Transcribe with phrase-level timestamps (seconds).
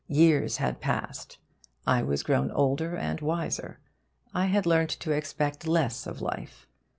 [0.09, 1.37] Years had passed.
[1.85, 3.79] I was grown older and wiser.
[4.33, 6.65] I had learnt to expect less of life.